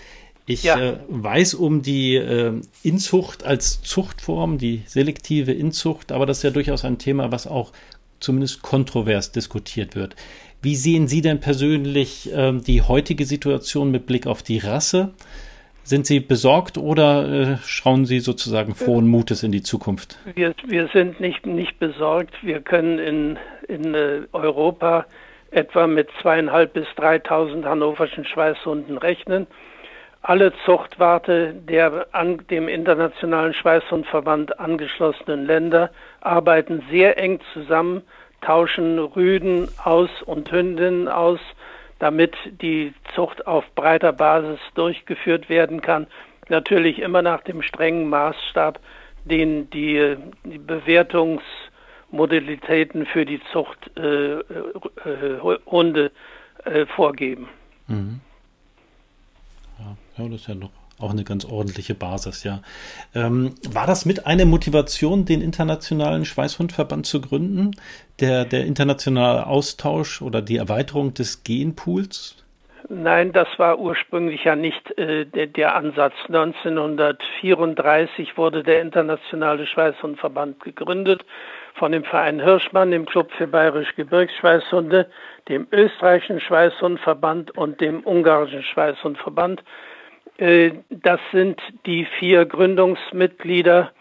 Ich 0.46 0.64
ja. 0.64 0.78
äh, 0.78 0.96
weiß 1.08 1.54
um 1.54 1.82
die 1.82 2.16
äh, 2.16 2.60
Inzucht 2.82 3.44
als 3.44 3.82
Zuchtform, 3.82 4.58
die 4.58 4.82
selektive 4.86 5.52
Inzucht, 5.52 6.10
aber 6.10 6.26
das 6.26 6.38
ist 6.38 6.42
ja 6.42 6.50
durchaus 6.50 6.84
ein 6.84 6.98
Thema, 6.98 7.30
was 7.30 7.46
auch 7.46 7.72
zumindest 8.18 8.62
kontrovers 8.62 9.32
diskutiert 9.32 9.94
wird. 9.94 10.16
Wie 10.62 10.76
sehen 10.76 11.08
Sie 11.08 11.22
denn 11.22 11.40
persönlich 11.40 12.32
äh, 12.32 12.52
die 12.52 12.82
heutige 12.82 13.24
Situation 13.24 13.90
mit 13.90 14.06
Blick 14.06 14.28
auf 14.28 14.44
die 14.44 14.58
Rasse? 14.58 15.12
Sind 15.82 16.06
Sie 16.06 16.20
besorgt 16.20 16.78
oder 16.78 17.28
äh, 17.28 17.56
schauen 17.64 18.06
Sie 18.06 18.20
sozusagen 18.20 18.76
frohen 18.76 19.08
Mutes 19.08 19.42
in 19.42 19.50
die 19.50 19.64
Zukunft? 19.64 20.18
Wir, 20.36 20.54
wir 20.68 20.88
sind 20.92 21.18
nicht, 21.18 21.44
nicht 21.44 21.80
besorgt. 21.80 22.34
Wir 22.42 22.60
können 22.60 23.00
in, 23.00 23.38
in 23.66 23.94
äh, 23.94 24.20
Europa 24.32 25.06
etwa 25.50 25.88
mit 25.88 26.08
zweieinhalb 26.20 26.72
bis 26.74 26.86
3.000 26.96 27.64
hannoverschen 27.64 28.24
Schweißhunden 28.24 28.98
rechnen. 28.98 29.48
Alle 30.22 30.52
Zuchtwarte 30.64 31.54
der 31.54 32.06
an 32.12 32.38
dem 32.48 32.68
Internationalen 32.68 33.52
Schweißhundverband 33.52 34.60
angeschlossenen 34.60 35.44
Länder 35.44 35.90
arbeiten 36.20 36.84
sehr 36.88 37.18
eng 37.18 37.40
zusammen, 37.52 38.02
tauschen 38.42 38.98
Rüden 38.98 39.68
aus 39.82 40.10
und 40.26 40.52
Hündinnen 40.52 41.08
aus, 41.08 41.40
damit 41.98 42.34
die 42.60 42.92
Zucht 43.14 43.46
auf 43.46 43.64
breiter 43.74 44.12
Basis 44.12 44.60
durchgeführt 44.74 45.48
werden 45.48 45.80
kann. 45.80 46.06
Natürlich 46.48 46.98
immer 46.98 47.22
nach 47.22 47.40
dem 47.42 47.62
strengen 47.62 48.08
Maßstab, 48.08 48.80
den 49.24 49.70
die, 49.70 50.16
die 50.44 50.58
Bewertungsmodalitäten 50.58 53.06
für 53.06 53.24
die 53.24 53.40
Zucht 53.52 53.78
äh, 53.96 54.40
äh, 54.40 56.10
äh, 56.64 56.86
vorgeben. 56.86 57.48
Mhm. 57.86 58.20
Ja, 59.78 59.96
das 60.16 60.26
ist 60.34 60.48
ja 60.48 60.54
noch 60.54 60.81
auch 61.02 61.10
eine 61.10 61.24
ganz 61.24 61.44
ordentliche 61.44 61.94
Basis, 61.94 62.44
ja. 62.44 62.62
Ähm, 63.14 63.54
war 63.70 63.86
das 63.86 64.06
mit 64.06 64.26
einer 64.26 64.44
Motivation, 64.44 65.24
den 65.24 65.40
Internationalen 65.40 66.24
Schweißhundverband 66.24 67.06
zu 67.06 67.20
gründen? 67.20 67.72
Der, 68.20 68.44
der 68.44 68.66
internationale 68.66 69.46
Austausch 69.46 70.22
oder 70.22 70.42
die 70.42 70.56
Erweiterung 70.56 71.14
des 71.14 71.44
Genpools? 71.44 72.36
Nein, 72.88 73.32
das 73.32 73.48
war 73.58 73.78
ursprünglich 73.78 74.44
ja 74.44 74.56
nicht 74.56 74.98
äh, 74.98 75.24
der, 75.24 75.46
der, 75.46 75.76
Ansatz. 75.76 76.14
1934 76.26 78.36
wurde 78.36 78.62
der 78.62 78.82
Internationale 78.82 79.66
Schweißhundverband 79.66 80.60
gegründet 80.60 81.24
von 81.74 81.92
dem 81.92 82.04
Verein 82.04 82.40
Hirschmann, 82.40 82.90
dem 82.90 83.06
Club 83.06 83.30
für 83.32 83.46
Bayerische 83.46 83.94
Gebirgsschweißhunde, 83.94 85.08
dem 85.48 85.66
österreichischen 85.72 86.40
Schweißhundverband 86.40 87.56
und 87.56 87.80
dem 87.80 88.04
ungarischen 88.04 88.62
Schweißhundverband. 88.62 89.62
Äh, 90.42 90.72
das 90.90 91.20
sind 91.30 91.60
die 91.86 92.04
vier 92.18 92.46
Gründungsmitglieder, 92.46 93.92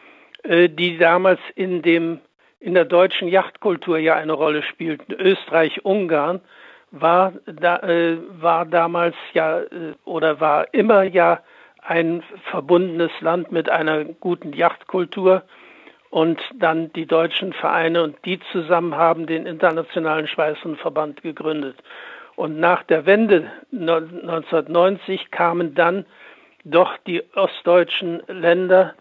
äh, 0.41 0.69
die 0.69 0.97
damals 0.97 1.39
in 1.53 1.83
dem 1.83 2.19
in 2.59 2.73
der 2.73 2.85
deutschen 2.85 3.27
Yachtkultur 3.27 3.99
ja 3.99 4.15
eine 4.15 4.33
Rolle 4.33 4.63
spielten. 4.63 5.13
Österreich, 5.13 5.85
Ungarn 5.85 6.41
war, 6.89 7.33
da, 7.45 7.77
äh, 7.77 8.17
war 8.39 8.65
damals 8.65 9.15
ja 9.33 9.61
oder 10.03 10.39
war 10.39 10.71
immer 10.73 11.03
ja 11.03 11.41
ein 11.83 12.23
verbundenes 12.49 13.11
Land 13.19 13.51
mit 13.51 13.69
einer 13.69 14.03
guten 14.05 14.53
Yachtkultur 14.53 15.43
und 16.09 16.39
dann 16.55 16.91
die 16.93 17.05
deutschen 17.05 17.53
Vereine 17.53 18.03
und 18.03 18.17
die 18.25 18.39
zusammen 18.51 18.95
haben 18.95 19.27
den 19.27 19.45
Internationalen 19.45 20.27
Schweißhundverband 20.27 21.21
gegründet. 21.21 21.77
Und 22.35 22.59
nach 22.59 22.83
der 22.83 23.05
Wende 23.05 23.51
1990 23.71 25.31
kamen 25.31 25.75
dann 25.75 26.05
doch 26.63 26.97
die 27.07 27.23
ostdeutschen 27.35 28.21
Länder 28.27 28.95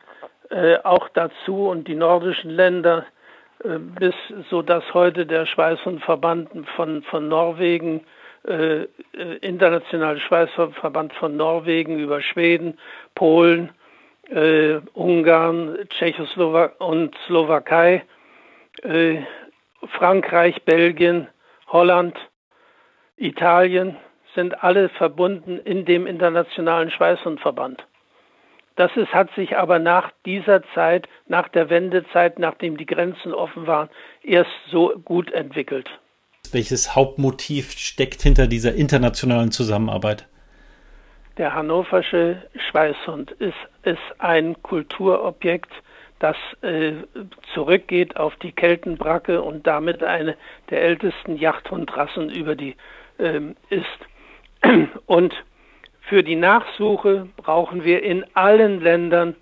äh, 0.51 0.79
auch 0.83 1.09
dazu 1.11 1.69
und 1.69 1.89
die 1.89 1.95
nordischen 1.95 2.51
Länder, 2.51 3.07
äh, 3.63 3.79
bis 3.79 4.15
so 4.51 4.63
dass 4.63 4.83
heute 4.95 5.27
der 5.27 5.47
Schweißhundverband 5.47 6.51
von, 6.77 7.03
von 7.03 7.29
Norwegen, 7.29 8.05
äh, 8.47 8.83
äh 8.83 8.87
internationale 9.43 10.19
Schweißhundverband 10.21 11.13
von 11.15 11.37
Norwegen 11.37 11.99
über 11.99 12.21
Schweden, 12.21 12.79
Polen, 13.15 13.71
äh, 14.29 14.81
Ungarn, 14.95 15.79
Tschechoslowakei 15.91 16.85
und 16.85 17.15
Slowakei, 17.27 18.03
äh, 18.83 19.23
Frankreich, 19.99 20.63
Belgien, 20.65 21.29
Holland 21.69 22.17
Italien 23.17 23.97
sind 24.35 24.63
alle 24.63 24.89
verbunden 24.89 25.59
in 25.59 25.85
dem 25.85 26.07
internationalen 26.07 26.91
Schweißhundverband. 26.91 27.87
Das 28.77 28.97
ist, 28.97 29.13
hat 29.13 29.29
sich 29.35 29.57
aber 29.57 29.79
nach 29.79 30.11
dieser 30.25 30.63
Zeit, 30.75 31.09
nach 31.27 31.49
der 31.49 31.69
Wendezeit, 31.69 32.39
nachdem 32.39 32.77
die 32.77 32.87
Grenzen 32.87 33.35
offen 33.35 33.67
waren, 33.67 33.91
erst 34.23 34.51
so 34.71 34.95
gut 35.05 35.31
entwickelt. 35.33 35.91
Welches 36.53 36.97
Hauptmotiv 36.97 37.73
steckt 37.73 38.23
hinter 38.23 38.47
dieser 38.47 38.75
internationalen 38.75 39.51
Zusammenarbeit? 39.51 40.27
Der 41.37 41.55
hannoversche 41.55 42.43
Schweißhund 42.71 43.33
ist, 43.33 43.55
ist 43.83 43.99
ein 44.19 44.61
Kulturobjekt, 44.63 45.71
das 46.19 46.37
äh, 46.63 46.93
zurückgeht 47.55 48.17
auf 48.17 48.37
die 48.37 48.53
Keltenbracke 48.53 49.43
und 49.43 49.67
damit 49.67 50.03
eine 50.03 50.37
der 50.71 50.83
ältesten 50.83 51.37
Jachthundrassen 51.37 52.31
über 52.31 52.57
die 52.57 52.77
äh, 53.19 53.41
ist. 53.71 53.87
Und 55.07 55.35
für 56.03 56.23
die 56.23 56.37
Nachsuche 56.37 57.29
brauchen 57.37 57.85
wir 57.85 58.03
in 58.03 58.25
allen 58.35 58.81
Ländern 58.81 59.37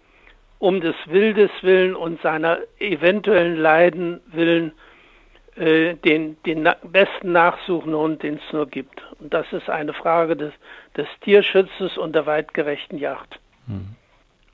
um 0.58 0.80
des 0.80 0.96
Wildes 1.06 1.50
willen 1.62 1.94
und 1.94 2.20
seiner 2.20 2.58
eventuellen 2.80 3.56
Leiden 3.56 4.20
willen 4.26 4.72
äh, 5.56 5.94
den, 5.94 6.36
den 6.44 6.68
besten 6.82 7.32
Nachsuchenhund, 7.32 8.22
den 8.22 8.34
es 8.34 8.52
nur 8.52 8.66
gibt. 8.66 9.02
Und 9.20 9.32
das 9.32 9.46
ist 9.52 9.70
eine 9.70 9.92
Frage 9.92 10.36
des, 10.36 10.52
des 10.96 11.06
Tierschutzes 11.22 11.96
und 11.96 12.12
der 12.14 12.26
weitgerechten 12.26 12.98
Jagd. 12.98 13.38
Mhm. 13.66 13.94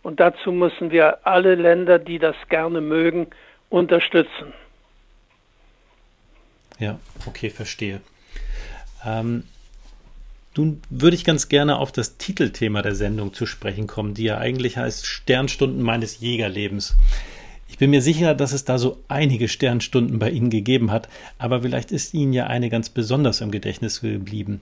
Und 0.02 0.20
dazu 0.20 0.52
müssen 0.52 0.90
wir 0.90 1.26
alle 1.26 1.54
Länder, 1.54 1.98
die 1.98 2.18
das 2.18 2.36
gerne 2.48 2.82
mögen, 2.82 3.28
unterstützen. 3.70 4.52
Ja, 6.78 6.98
okay, 7.26 7.48
verstehe. 7.48 8.00
Ähm, 9.04 9.44
nun 10.56 10.82
würde 10.90 11.16
ich 11.16 11.24
ganz 11.24 11.48
gerne 11.48 11.78
auf 11.78 11.92
das 11.92 12.16
Titelthema 12.16 12.82
der 12.82 12.94
Sendung 12.94 13.32
zu 13.32 13.46
sprechen 13.46 13.86
kommen, 13.86 14.14
die 14.14 14.24
ja 14.24 14.38
eigentlich 14.38 14.76
heißt 14.76 15.06
Sternstunden 15.06 15.82
meines 15.82 16.20
Jägerlebens. 16.20 16.96
Ich 17.68 17.78
bin 17.78 17.90
mir 17.90 18.02
sicher, 18.02 18.34
dass 18.34 18.52
es 18.52 18.64
da 18.64 18.78
so 18.78 18.98
einige 19.08 19.48
Sternstunden 19.48 20.18
bei 20.18 20.30
Ihnen 20.30 20.50
gegeben 20.50 20.92
hat, 20.92 21.08
aber 21.38 21.62
vielleicht 21.62 21.90
ist 21.90 22.14
Ihnen 22.14 22.32
ja 22.32 22.46
eine 22.46 22.68
ganz 22.68 22.88
besonders 22.88 23.40
im 23.40 23.50
Gedächtnis 23.50 24.00
geblieben. 24.00 24.60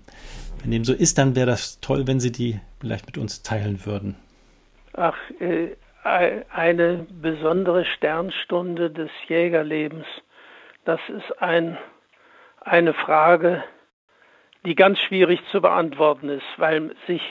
Wenn 0.62 0.70
dem 0.70 0.84
so 0.84 0.94
ist, 0.94 1.18
dann 1.18 1.36
wäre 1.36 1.46
das 1.46 1.80
toll, 1.80 2.06
wenn 2.06 2.20
Sie 2.20 2.32
die 2.32 2.58
vielleicht 2.80 3.06
mit 3.06 3.18
uns 3.18 3.42
teilen 3.42 3.84
würden. 3.84 4.16
Ach, 4.94 5.16
äh, 5.40 5.76
eine 6.04 7.06
besondere 7.20 7.84
Sternstunde 7.84 8.90
des 8.90 9.10
Jägerlebens. 9.28 10.06
Das 10.84 11.00
ist 11.08 11.42
ein, 11.42 11.76
eine 12.60 12.94
Frage, 12.94 13.62
die 14.64 14.74
ganz 14.74 14.98
schwierig 15.00 15.40
zu 15.50 15.60
beantworten 15.60 16.28
ist, 16.28 16.46
weil 16.56 16.94
sich 17.06 17.22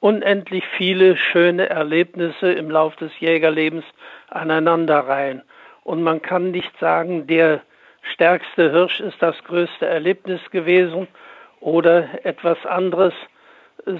unendlich 0.00 0.64
viele 0.76 1.16
schöne 1.16 1.68
Erlebnisse 1.68 2.52
im 2.52 2.70
Lauf 2.70 2.94
des 2.96 3.10
Jägerlebens 3.18 3.84
aneinanderreihen. 4.28 5.42
Und 5.82 6.02
man 6.02 6.22
kann 6.22 6.50
nicht 6.50 6.72
sagen, 6.78 7.26
der 7.26 7.62
stärkste 8.12 8.70
Hirsch 8.70 9.00
ist 9.00 9.20
das 9.20 9.36
größte 9.44 9.86
Erlebnis 9.86 10.40
gewesen 10.50 11.08
oder 11.60 12.24
etwas 12.24 12.64
anderes, 12.66 13.14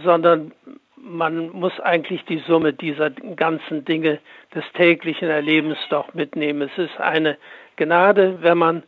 sondern 0.05 0.53
man 0.97 1.51
muss 1.51 1.79
eigentlich 1.81 2.25
die 2.25 2.43
Summe 2.47 2.73
dieser 2.73 3.11
ganzen 3.11 3.85
Dinge 3.85 4.19
des 4.55 4.65
täglichen 4.75 5.29
Erlebens 5.29 5.79
doch 5.91 6.15
mitnehmen. 6.15 6.63
Es 6.63 6.79
ist 6.79 7.01
eine 7.01 7.39
Gnade, 7.77 8.39
wenn 8.43 8.59
man 8.59 8.83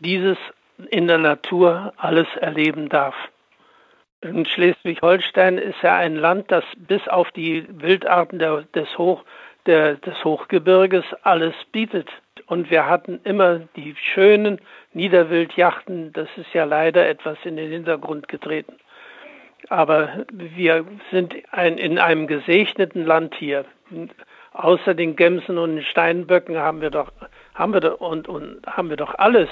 dieses 0.00 0.38
in 0.90 1.06
der 1.06 1.18
Natur 1.18 1.92
alles 1.96 2.26
erleben 2.40 2.88
darf. 2.88 3.14
In 4.22 4.44
Schleswig-Holstein 4.44 5.56
ist 5.56 5.80
ja 5.82 5.96
ein 5.96 6.14
Land, 6.14 6.50
das 6.50 6.64
bis 6.76 7.06
auf 7.08 7.30
die 7.32 7.64
Wildarten 7.70 8.38
der, 8.38 8.64
des, 8.74 8.98
Hoch, 8.98 9.24
der, 9.64 9.94
des 9.94 10.22
Hochgebirges 10.24 11.04
alles 11.22 11.54
bietet. 11.72 12.06
Und 12.46 12.70
wir 12.70 12.86
hatten 12.86 13.20
immer 13.24 13.60
die 13.76 13.94
schönen 13.96 14.60
Niederwildjachten. 14.92 16.12
Das 16.12 16.28
ist 16.36 16.52
ja 16.52 16.64
leider 16.64 17.08
etwas 17.08 17.38
in 17.44 17.56
den 17.56 17.70
Hintergrund 17.70 18.28
getreten. 18.28 18.74
Aber 19.70 20.26
wir 20.30 20.84
sind 21.10 21.34
ein, 21.52 21.78
in 21.78 21.98
einem 21.98 22.26
gesegneten 22.26 23.06
Land 23.06 23.34
hier. 23.36 23.64
Außer 24.52 24.94
den 24.94 25.16
Gemsen 25.16 25.56
und 25.56 25.76
den 25.76 25.84
Steinböcken 25.84 26.58
haben 26.58 26.82
wir 26.82 26.90
doch, 26.90 27.10
haben 27.54 27.72
wir 27.72 27.80
doch, 27.80 28.00
und, 28.00 28.28
und 28.28 28.66
haben 28.66 28.90
wir 28.90 28.96
doch 28.98 29.14
alles. 29.14 29.48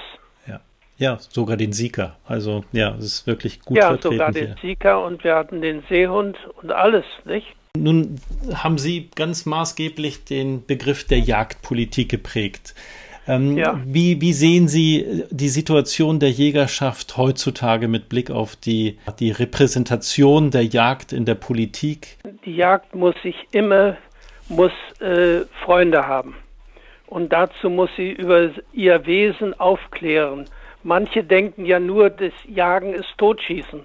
Ja. 0.99 1.19
sogar 1.19 1.57
den 1.57 1.73
Sieger. 1.73 2.17
Also 2.27 2.65
ja, 2.73 2.95
es 2.99 3.05
ist 3.05 3.27
wirklich 3.27 3.61
gut 3.61 3.79
ja, 3.79 3.89
vertreten. 3.89 4.19
Ja, 4.19 4.27
sogar 4.27 4.33
den 4.33 4.55
Sieger 4.61 5.05
und 5.05 5.25
wir 5.25 5.35
hatten 5.35 5.63
den 5.63 5.83
Seehund 5.89 6.37
und 6.61 6.73
alles, 6.73 7.05
nicht? 7.25 7.47
Nun 7.77 8.21
haben 8.53 8.79
Sie 8.79 9.09
ganz 9.15 9.47
maßgeblich 9.47 10.25
den 10.25 10.67
Begriff 10.67 11.05
der 11.05 11.21
Jagdpolitik 11.21 12.09
geprägt. 12.09 12.75
Ähm, 13.29 13.59
ja. 13.59 13.79
wie, 13.85 14.23
wie 14.23 14.33
sehen 14.33 14.69
Sie 14.69 15.25
die 15.31 15.51
Situation 15.51 16.19
der 16.19 16.31
Jägerschaft 16.31 17.19
heutzutage 17.19 17.87
mit 17.87 18.09
Blick 18.09 18.31
auf 18.31 18.57
die, 18.57 18.99
die 19.21 19.31
Repräsentation 19.31 20.51
der 20.51 20.65
Jagd 20.65 21.13
in 21.13 21.27
der 21.27 21.35
Politik? 21.35 22.17
Die 22.47 22.57
Jagd 22.57 22.95
muss 22.95 23.15
sich 23.23 23.37
immer, 23.53 23.99
muss 24.49 24.73
äh, 25.01 25.41
Freunde 25.63 26.07
haben. 26.07 26.37
Und 27.07 27.33
dazu 27.33 27.69
muss 27.69 27.91
sie 27.97 28.11
über 28.13 28.51
ihr 28.73 29.07
Wesen 29.07 29.59
aufklären. 29.59 30.47
Manche 30.83 31.25
denken 31.25 31.65
ja 31.65 31.81
nur, 31.81 32.11
das 32.11 32.33
Jagen 32.47 32.95
ist 32.95 33.17
Totschießen. 33.19 33.85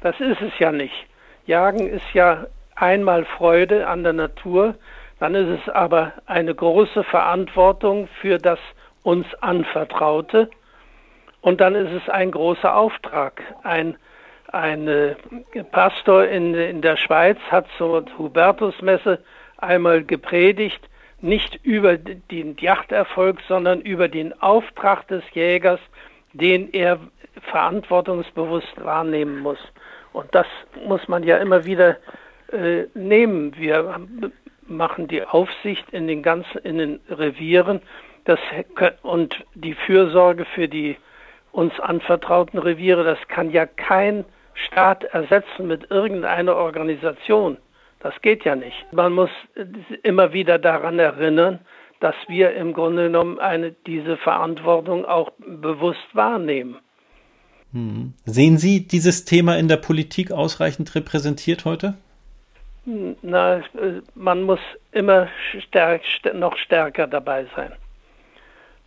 Das 0.00 0.20
ist 0.20 0.40
es 0.42 0.58
ja 0.58 0.72
nicht. 0.72 1.06
Jagen 1.46 1.86
ist 1.86 2.12
ja 2.12 2.46
einmal 2.74 3.24
Freude 3.24 3.86
an 3.86 4.02
der 4.02 4.12
Natur, 4.12 4.74
dann 5.20 5.34
ist 5.34 5.60
es 5.60 5.68
aber 5.72 6.12
eine 6.26 6.54
große 6.54 7.04
Verantwortung 7.04 8.08
für 8.20 8.38
das 8.38 8.58
uns 9.02 9.26
anvertraute. 9.40 10.50
Und 11.40 11.60
dann 11.60 11.74
ist 11.74 11.92
es 11.92 12.08
ein 12.08 12.30
großer 12.30 12.74
Auftrag. 12.74 13.42
Ein, 13.62 13.96
ein 14.50 14.88
äh, 14.88 15.14
Pastor 15.70 16.24
in, 16.24 16.54
in 16.54 16.82
der 16.82 16.96
Schweiz 16.96 17.38
hat 17.50 17.66
zur 17.78 18.04
Hubertusmesse 18.18 19.22
einmal 19.58 20.04
gepredigt, 20.04 20.80
nicht 21.20 21.58
über 21.62 21.96
den 21.96 22.56
Jachterfolg, 22.58 23.40
sondern 23.46 23.80
über 23.80 24.08
den 24.08 24.38
Auftrag 24.42 25.06
des 25.08 25.22
Jägers, 25.32 25.80
den 26.34 26.72
er 26.72 27.00
verantwortungsbewusst 27.50 28.84
wahrnehmen 28.84 29.38
muss. 29.38 29.58
Und 30.12 30.32
das 30.34 30.46
muss 30.86 31.08
man 31.08 31.22
ja 31.24 31.38
immer 31.38 31.64
wieder 31.64 31.96
äh, 32.52 32.84
nehmen. 32.94 33.56
Wir 33.56 34.00
machen 34.66 35.08
die 35.08 35.24
Aufsicht 35.24 35.84
in 35.90 36.06
den 36.06 36.22
ganzen 36.22 36.58
in 36.58 36.78
den 36.78 37.00
Revieren 37.08 37.80
das, 38.24 38.38
und 39.02 39.44
die 39.54 39.74
Fürsorge 39.74 40.44
für 40.44 40.68
die 40.68 40.96
uns 41.52 41.78
anvertrauten 41.78 42.58
Reviere, 42.58 43.04
das 43.04 43.18
kann 43.28 43.50
ja 43.50 43.66
kein 43.66 44.24
Staat 44.54 45.04
ersetzen 45.04 45.66
mit 45.66 45.90
irgendeiner 45.90 46.56
Organisation. 46.56 47.58
Das 48.00 48.20
geht 48.22 48.44
ja 48.44 48.56
nicht. 48.56 48.92
Man 48.92 49.12
muss 49.12 49.30
immer 50.02 50.32
wieder 50.32 50.58
daran 50.58 50.98
erinnern, 50.98 51.60
dass 52.04 52.14
wir 52.28 52.54
im 52.54 52.74
Grunde 52.74 53.04
genommen 53.04 53.38
eine, 53.38 53.72
diese 53.86 54.18
Verantwortung 54.18 55.06
auch 55.06 55.32
bewusst 55.38 56.06
wahrnehmen. 56.12 56.76
Hm. 57.72 58.12
Sehen 58.26 58.58
Sie 58.58 58.86
dieses 58.86 59.24
Thema 59.24 59.56
in 59.56 59.68
der 59.68 59.78
Politik 59.78 60.30
ausreichend 60.30 60.94
repräsentiert 60.94 61.64
heute? 61.64 61.94
Na, 63.22 63.62
man 64.14 64.42
muss 64.42 64.58
immer 64.92 65.28
stärk, 65.66 66.02
noch 66.34 66.58
stärker 66.58 67.06
dabei 67.06 67.46
sein. 67.56 67.72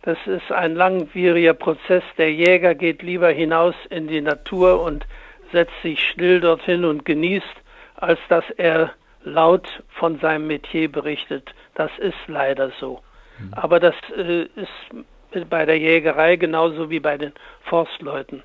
Das 0.02 0.18
ist 0.26 0.52
ein 0.52 0.76
langwieriger 0.76 1.54
Prozess. 1.54 2.04
Der 2.18 2.32
Jäger 2.32 2.76
geht 2.76 3.02
lieber 3.02 3.30
hinaus 3.30 3.74
in 3.90 4.06
die 4.06 4.20
Natur 4.20 4.80
und 4.80 5.04
setzt 5.50 5.74
sich 5.82 6.08
still 6.08 6.38
dorthin 6.38 6.84
und 6.84 7.04
genießt, 7.04 7.56
als 7.96 8.20
dass 8.28 8.44
er 8.58 8.92
laut 9.24 9.82
von 9.88 10.20
seinem 10.20 10.46
Metier 10.46 10.88
berichtet. 10.92 11.52
Das 11.74 11.90
ist 11.98 12.28
leider 12.28 12.70
so. 12.78 13.02
Mhm. 13.38 13.54
Aber 13.54 13.80
das 13.80 13.94
äh, 14.16 14.44
ist 14.44 15.48
bei 15.50 15.66
der 15.66 15.78
Jägerei 15.78 16.36
genauso 16.36 16.90
wie 16.90 17.00
bei 17.00 17.18
den 17.18 17.32
Forstleuten. 17.64 18.42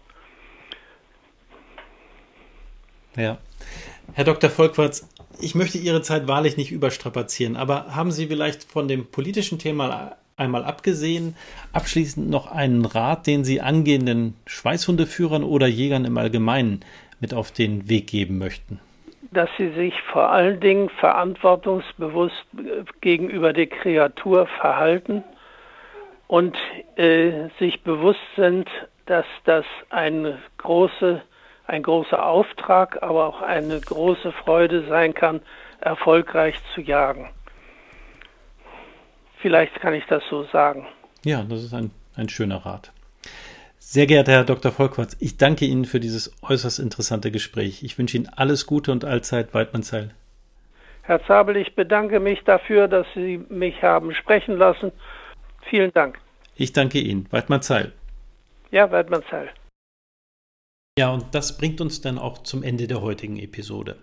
Ja. 3.15 3.37
Herr 4.13 4.25
Dr. 4.25 4.49
Volkwarts, 4.49 5.07
ich 5.39 5.55
möchte 5.55 5.77
Ihre 5.77 6.01
Zeit 6.01 6.27
wahrlich 6.27 6.57
nicht 6.57 6.71
überstrapazieren, 6.71 7.55
aber 7.55 7.95
haben 7.95 8.11
Sie 8.11 8.27
vielleicht 8.27 8.63
von 8.63 8.87
dem 8.87 9.05
politischen 9.05 9.59
Thema 9.59 10.17
einmal 10.35 10.63
abgesehen, 10.63 11.35
abschließend 11.71 12.29
noch 12.29 12.47
einen 12.51 12.85
Rat, 12.85 13.27
den 13.27 13.43
Sie 13.43 13.61
angehenden 13.61 14.35
Schweißhundeführern 14.45 15.43
oder 15.43 15.67
Jägern 15.67 16.05
im 16.05 16.17
Allgemeinen 16.17 16.81
mit 17.19 17.33
auf 17.33 17.51
den 17.51 17.87
Weg 17.87 18.07
geben 18.07 18.37
möchten? 18.37 18.79
Dass 19.33 19.49
sie 19.57 19.69
sich 19.71 19.99
vor 20.03 20.29
allen 20.29 20.59
Dingen 20.59 20.89
verantwortungsbewusst 20.89 22.45
äh, 22.57 22.83
gegenüber 23.01 23.53
der 23.53 23.67
Kreatur 23.67 24.47
verhalten 24.47 25.23
und 26.27 26.55
äh, 26.95 27.49
sich 27.59 27.83
bewusst 27.83 28.21
sind, 28.35 28.69
dass 29.05 29.25
das 29.45 29.65
eine 29.89 30.39
große 30.57 31.21
ein 31.65 31.83
großer 31.83 32.25
Auftrag, 32.25 33.01
aber 33.01 33.25
auch 33.25 33.41
eine 33.41 33.79
große 33.79 34.31
Freude 34.31 34.85
sein 34.87 35.13
kann, 35.13 35.41
erfolgreich 35.79 36.55
zu 36.73 36.81
jagen. 36.81 37.29
Vielleicht 39.37 39.75
kann 39.75 39.93
ich 39.93 40.05
das 40.05 40.23
so 40.29 40.43
sagen. 40.45 40.85
Ja, 41.25 41.43
das 41.43 41.63
ist 41.63 41.73
ein, 41.73 41.91
ein 42.15 42.29
schöner 42.29 42.65
Rat. 42.65 42.91
Sehr 43.93 44.07
geehrter 44.07 44.31
Herr 44.31 44.43
Dr. 44.43 44.71
Volkwarz, 44.71 45.15
ich 45.19 45.37
danke 45.37 45.65
Ihnen 45.65 45.85
für 45.85 45.99
dieses 45.99 46.33
äußerst 46.41 46.79
interessante 46.79 47.29
Gespräch. 47.29 47.83
Ich 47.83 47.95
wünsche 47.99 48.17
Ihnen 48.17 48.27
alles 48.27 48.65
Gute 48.65 48.91
und 48.91 49.05
allzeit 49.05 49.53
Weidmannsheil. 49.53 50.15
Herr 51.03 51.23
Zabel, 51.27 51.57
ich 51.57 51.75
bedanke 51.75 52.19
mich 52.19 52.39
dafür, 52.43 52.87
dass 52.87 53.05
Sie 53.13 53.45
mich 53.49 53.83
haben 53.83 54.15
sprechen 54.15 54.57
lassen. 54.57 54.91
Vielen 55.69 55.93
Dank. 55.93 56.17
Ich 56.55 56.73
danke 56.73 56.97
Ihnen. 56.97 57.27
Weidmannsheil. 57.29 57.91
Ja, 58.71 58.91
Weidmannsheil. 58.91 59.51
Ja, 60.97 61.11
und 61.11 61.25
das 61.35 61.59
bringt 61.59 61.79
uns 61.79 62.01
dann 62.01 62.17
auch 62.17 62.39
zum 62.39 62.63
Ende 62.63 62.87
der 62.87 63.03
heutigen 63.03 63.37
Episode. 63.37 63.97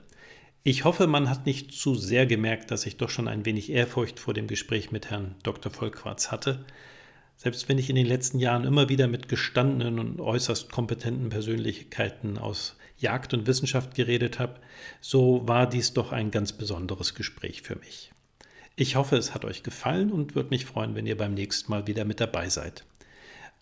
Ich 0.62 0.84
hoffe, 0.84 1.08
man 1.08 1.28
hat 1.28 1.46
nicht 1.46 1.72
zu 1.72 1.96
sehr 1.96 2.26
gemerkt, 2.26 2.70
dass 2.70 2.86
ich 2.86 2.96
doch 2.96 3.10
schon 3.10 3.26
ein 3.26 3.44
wenig 3.44 3.72
Ehrfurcht 3.72 4.20
vor 4.20 4.34
dem 4.34 4.46
Gespräch 4.46 4.92
mit 4.92 5.10
Herrn 5.10 5.34
Dr. 5.42 5.72
Volkwarz 5.72 6.30
hatte. 6.30 6.64
Selbst 7.42 7.70
wenn 7.70 7.78
ich 7.78 7.88
in 7.88 7.96
den 7.96 8.04
letzten 8.04 8.38
Jahren 8.38 8.64
immer 8.64 8.90
wieder 8.90 9.08
mit 9.08 9.30
gestandenen 9.30 9.98
und 9.98 10.20
äußerst 10.20 10.70
kompetenten 10.70 11.30
Persönlichkeiten 11.30 12.36
aus 12.36 12.76
Jagd 12.98 13.32
und 13.32 13.46
Wissenschaft 13.46 13.94
geredet 13.94 14.38
habe, 14.38 14.60
so 15.00 15.48
war 15.48 15.66
dies 15.66 15.94
doch 15.94 16.12
ein 16.12 16.30
ganz 16.30 16.52
besonderes 16.52 17.14
Gespräch 17.14 17.62
für 17.62 17.76
mich. 17.76 18.12
Ich 18.76 18.96
hoffe, 18.96 19.16
es 19.16 19.32
hat 19.32 19.46
euch 19.46 19.62
gefallen 19.62 20.12
und 20.12 20.34
würde 20.34 20.50
mich 20.50 20.66
freuen, 20.66 20.94
wenn 20.94 21.06
ihr 21.06 21.16
beim 21.16 21.32
nächsten 21.32 21.70
Mal 21.70 21.86
wieder 21.86 22.04
mit 22.04 22.20
dabei 22.20 22.50
seid. 22.50 22.84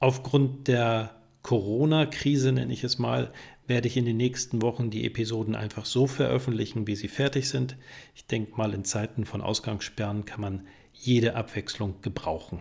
Aufgrund 0.01 0.67
der 0.67 1.15
Corona-Krise, 1.43 2.51
nenne 2.51 2.73
ich 2.73 2.83
es 2.83 2.99
mal, 2.99 3.33
werde 3.69 3.87
ich 3.87 3.97
in 3.97 4.07
den 4.07 4.17
nächsten 4.17 4.61
Wochen 4.61 4.91
die 4.91 5.07
Episoden 5.07 5.55
einfach 5.55 5.87
so 5.87 6.09
veröffentlichen, 6.09 6.89
wie 6.89 6.97
sie 6.97 7.07
fertig 7.07 7.49
sind. 7.49 7.77
Ich 8.17 8.27
denke 8.27 8.57
mal, 8.57 8.75
in 8.75 8.85
Zeiten 8.85 9.25
von 9.25 9.41
Ausgangssperren 9.41 10.25
kann 10.25 10.41
man 10.41 10.67
jede 10.93 11.37
Abwechslung 11.37 12.03
gebrauchen. 12.03 12.61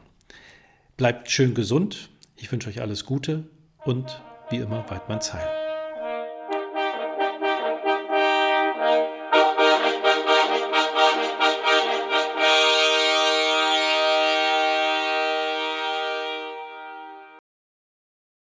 Bleibt 0.98 1.30
schön 1.30 1.54
gesund, 1.54 2.10
ich 2.36 2.52
wünsche 2.52 2.70
euch 2.70 2.82
alles 2.82 3.06
Gute 3.06 3.44
und 3.86 4.20
wie 4.50 4.56
immer 4.58 4.84
Weidmanns 4.90 5.32
Heil. 5.32 5.67